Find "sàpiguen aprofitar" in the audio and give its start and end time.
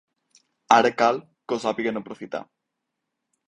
1.67-2.43